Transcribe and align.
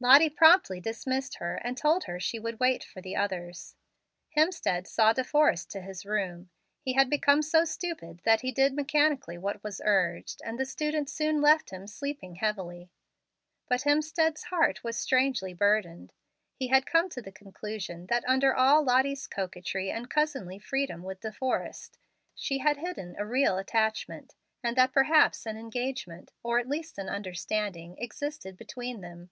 Lottie 0.00 0.30
promptly 0.30 0.80
dismissed 0.80 1.36
her, 1.36 1.54
and 1.62 1.76
told 1.76 2.02
her 2.02 2.18
she 2.18 2.40
would 2.40 2.58
wait 2.58 2.82
for 2.82 3.00
the 3.00 3.14
others. 3.14 3.76
Hemstead 4.36 4.84
saw 4.84 5.12
De 5.12 5.22
Forrest 5.22 5.70
to 5.70 5.80
his 5.80 6.04
room. 6.04 6.50
He 6.80 6.94
had 6.94 7.08
become 7.08 7.40
so 7.40 7.64
stupid 7.64 8.20
that 8.24 8.40
he 8.40 8.50
did 8.50 8.74
mechanically 8.74 9.38
what 9.38 9.62
was 9.62 9.80
urged, 9.84 10.40
and 10.44 10.58
the 10.58 10.66
student 10.66 11.08
soon 11.08 11.40
left 11.40 11.70
him 11.70 11.86
sleeping 11.86 12.34
heavily. 12.34 12.90
But 13.68 13.82
Hemstead's 13.82 14.42
heart 14.46 14.82
was 14.82 14.98
strangely 14.98 15.54
burdened. 15.54 16.12
He 16.56 16.66
had 16.66 16.84
come 16.84 17.08
to 17.10 17.22
the 17.22 17.30
conclusion 17.30 18.06
that 18.06 18.24
under 18.26 18.52
all 18.56 18.82
Lottie's 18.82 19.28
coquetry 19.28 19.88
and 19.88 20.10
cousinly 20.10 20.58
freedom 20.58 21.04
with 21.04 21.20
De 21.20 21.30
Forrest 21.30 21.96
she 22.34 22.58
had 22.58 22.78
hidden 22.78 23.14
a 23.20 23.24
real 23.24 23.56
attachment, 23.56 24.34
and 24.64 24.76
that 24.76 24.90
perhaps 24.92 25.46
an 25.46 25.56
engagement, 25.56 26.32
or 26.42 26.58
at 26.58 26.68
least 26.68 26.98
an 26.98 27.08
understanding, 27.08 27.94
existed 27.98 28.56
between 28.56 29.00
them. 29.00 29.30